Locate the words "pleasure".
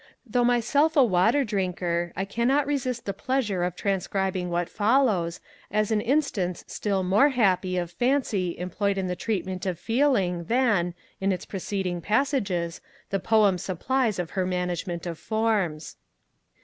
3.13-3.63